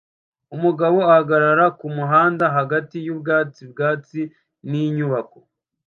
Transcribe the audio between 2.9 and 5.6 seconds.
yubwatsi bwatsi ninyubako